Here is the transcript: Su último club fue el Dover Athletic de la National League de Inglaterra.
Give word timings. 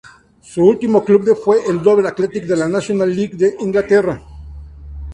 Su 0.41 0.65
último 0.65 1.05
club 1.05 1.35
fue 1.37 1.63
el 1.69 1.83
Dover 1.83 2.07
Athletic 2.07 2.45
de 2.45 2.55
la 2.55 2.67
National 2.67 3.15
League 3.15 3.35
de 3.35 3.55
Inglaterra. 3.59 4.19